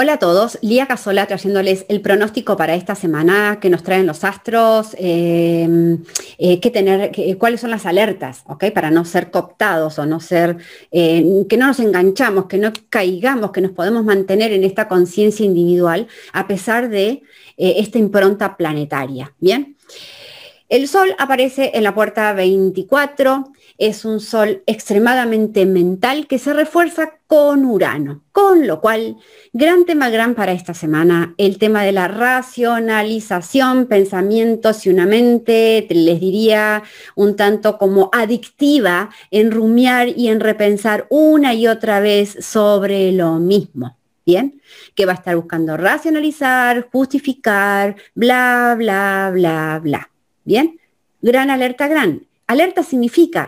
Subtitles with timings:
[0.00, 4.22] Hola a todos, Lía Casola trayéndoles el pronóstico para esta semana que nos traen los
[4.22, 6.04] astros, em,
[6.38, 8.66] eh, tener, cuáles son las alertas, ¿ok?
[8.72, 10.58] Para no ser cooptados o no ser,
[10.92, 15.44] eh, que no nos enganchamos, que no caigamos, que nos podemos mantener en esta conciencia
[15.44, 17.24] individual a pesar de
[17.56, 19.76] eh, esta impronta planetaria, ¿bien?
[20.68, 27.18] El Sol aparece en la puerta 24, es un Sol extremadamente mental que se refuerza
[27.28, 29.16] con Urano, con lo cual,
[29.52, 35.86] gran tema gran para esta semana, el tema de la racionalización, pensamientos y una mente,
[35.88, 36.82] les diría
[37.14, 43.38] un tanto como adictiva en rumiar y en repensar una y otra vez sobre lo
[43.38, 43.96] mismo.
[44.26, 44.60] ¿Bien?
[44.94, 50.10] Que va a estar buscando racionalizar, justificar, bla, bla, bla, bla.
[50.44, 50.78] Bien,
[51.22, 52.27] gran alerta, gran.
[52.48, 53.46] Alerta significa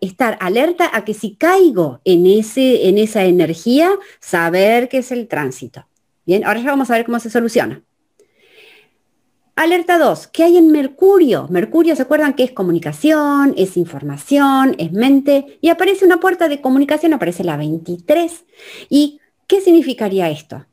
[0.00, 5.28] estar, alerta a que si caigo en, ese, en esa energía, saber qué es el
[5.28, 5.86] tránsito.
[6.26, 7.82] Bien, ahora ya vamos a ver cómo se soluciona.
[9.56, 11.46] Alerta 2, ¿qué hay en Mercurio?
[11.48, 15.58] Mercurio, ¿se acuerdan que es comunicación, es información, es mente?
[15.62, 18.44] Y aparece una puerta de comunicación, aparece la 23.
[18.90, 20.66] ¿Y qué significaría esto?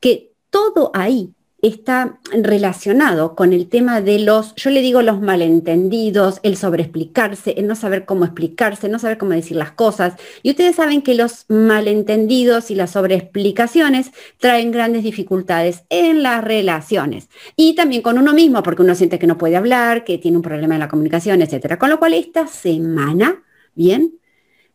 [0.00, 1.32] Que todo ahí
[1.68, 7.66] está relacionado con el tema de los, yo le digo los malentendidos, el sobreexplicarse, el
[7.66, 10.14] no saber cómo explicarse, no saber cómo decir las cosas.
[10.42, 17.28] Y ustedes saben que los malentendidos y las sobreexplicaciones traen grandes dificultades en las relaciones.
[17.56, 20.42] Y también con uno mismo, porque uno siente que no puede hablar, que tiene un
[20.42, 21.78] problema en la comunicación, etc.
[21.78, 23.42] Con lo cual esta semana,
[23.74, 24.18] bien,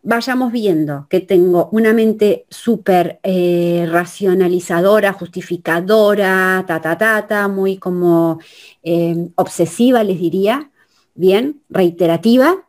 [0.01, 7.77] vayamos viendo que tengo una mente súper eh, racionalizadora, justificadora, ta, ta, ta, ta, muy
[7.77, 8.39] como
[8.83, 10.71] eh, obsesiva, les diría,
[11.15, 12.65] bien, reiterativa,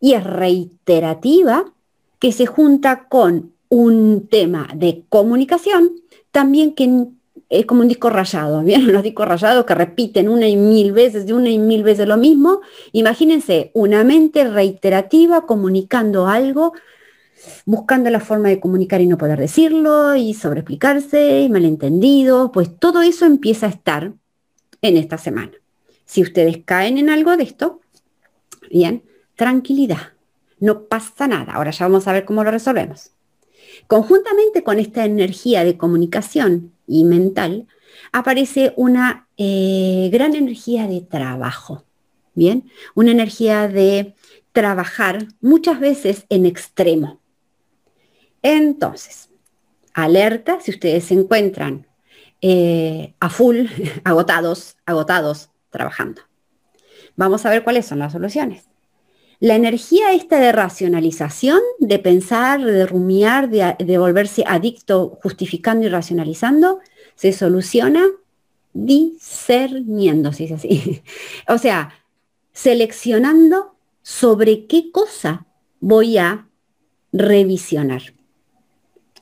[0.00, 1.64] y es reiterativa
[2.18, 5.92] que se junta con un tema de comunicación,
[6.30, 7.08] también que
[7.58, 8.86] es como un disco rayado, ¿bien?
[8.92, 12.16] Los discos rayados que repiten una y mil veces, de una y mil veces lo
[12.16, 12.60] mismo.
[12.92, 16.72] Imagínense una mente reiterativa comunicando algo,
[17.64, 23.02] buscando la forma de comunicar y no poder decirlo, y sobreexplicarse, y malentendido, pues todo
[23.02, 24.12] eso empieza a estar
[24.82, 25.52] en esta semana.
[26.04, 27.80] Si ustedes caen en algo de esto,
[28.70, 29.02] bien,
[29.36, 30.12] tranquilidad,
[30.60, 31.54] no pasa nada.
[31.54, 33.10] Ahora ya vamos a ver cómo lo resolvemos.
[33.86, 37.66] Conjuntamente con esta energía de comunicación y mental,
[38.12, 41.84] aparece una eh, gran energía de trabajo,
[42.34, 42.70] ¿bien?
[42.94, 44.14] Una energía de
[44.52, 47.20] trabajar muchas veces en extremo.
[48.42, 49.30] Entonces,
[49.94, 51.86] alerta si ustedes se encuentran
[52.40, 53.66] eh, a full,
[54.04, 56.22] agotados, agotados, trabajando.
[57.16, 58.68] Vamos a ver cuáles son las soluciones.
[59.44, 66.78] La energía esta de racionalización, de pensar, de rumiar, de, volverse adicto justificando y racionalizando,
[67.14, 68.06] se soluciona
[68.72, 71.02] discerniendo, si es así.
[71.48, 71.92] o sea,
[72.54, 75.44] seleccionando sobre qué cosa
[75.78, 76.48] voy a
[77.12, 78.14] revisionar.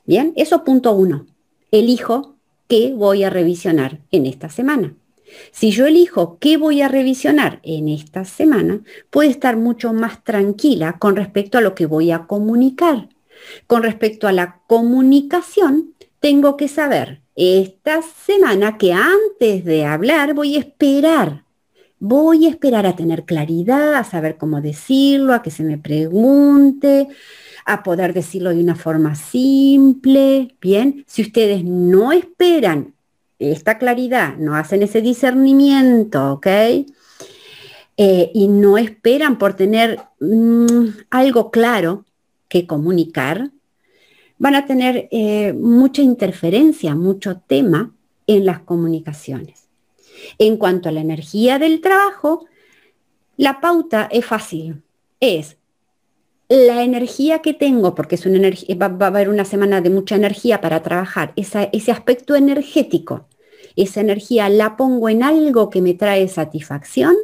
[0.05, 1.25] Bien, eso punto uno.
[1.69, 2.37] Elijo
[2.69, 4.95] qué voy a revisionar en esta semana.
[5.51, 10.97] Si yo elijo qué voy a revisionar en esta semana, puedo estar mucho más tranquila
[10.99, 13.09] con respecto a lo que voy a comunicar.
[13.67, 20.55] Con respecto a la comunicación, tengo que saber esta semana que antes de hablar voy
[20.55, 21.43] a esperar.
[21.99, 27.07] Voy a esperar a tener claridad, a saber cómo decirlo, a que se me pregunte,
[27.65, 30.55] a poder decirlo de una forma simple.
[30.59, 32.93] Bien, si ustedes no esperan
[33.39, 36.47] esta claridad, no hacen ese discernimiento, ¿ok?
[37.95, 42.05] Eh, y no esperan por tener mm, algo claro
[42.47, 43.51] que comunicar,
[44.37, 47.93] van a tener eh, mucha interferencia, mucho tema
[48.27, 49.67] en las comunicaciones.
[50.37, 52.45] En cuanto a la energía del trabajo,
[53.37, 54.81] la pauta es fácil.
[55.19, 55.57] Es
[56.49, 60.15] la energía que tengo, porque es una energía, va, a haber una semana de mucha
[60.15, 63.27] energía para trabajar, ese aspecto energético
[63.75, 67.15] esa energía la pongo en algo que me trae satisfacción,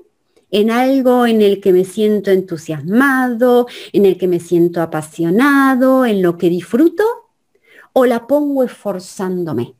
[0.52, 6.22] en algo en el que me siento entusiasmado, en el que me siento apasionado, en
[6.22, 7.04] lo que disfruto,
[7.94, 9.76] o la pongo esforzándome.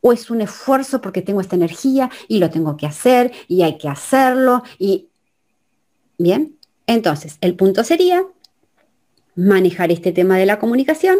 [0.00, 3.78] O es un esfuerzo porque tengo esta energía y lo tengo que hacer y hay
[3.78, 5.08] que hacerlo y
[6.18, 6.58] bien.
[6.86, 8.24] Entonces, el punto sería
[9.38, 11.18] manejar este tema de la comunicación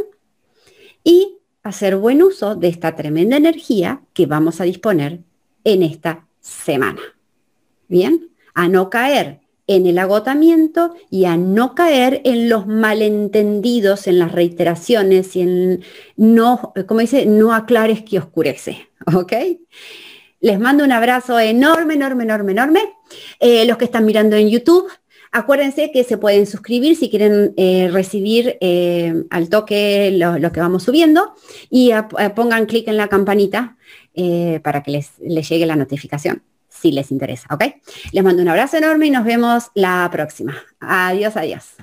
[1.05, 5.20] y hacer buen uso de esta tremenda energía que vamos a disponer
[5.62, 7.00] en esta semana.
[7.87, 14.19] Bien, a no caer en el agotamiento y a no caer en los malentendidos, en
[14.19, 15.85] las reiteraciones y en
[16.17, 19.32] no, como dice, no aclares que oscurece, ¿ok?
[20.41, 22.81] Les mando un abrazo enorme, enorme, enorme, enorme.
[23.38, 24.88] Eh, los que están mirando en YouTube,
[25.33, 30.83] acuérdense que se pueden suscribir si quieren eh, recibir eh, al toque lo, que vamos
[30.83, 31.35] subiendo
[31.71, 31.93] y
[32.35, 33.77] pongan clic en la campanita
[34.65, 37.65] para que les, les llegue la notificación si les interesa, ¿ok?
[38.13, 40.57] Les mando un abrazo enorme y nos vemos la próxima.
[40.81, 41.77] Adiós, adiós.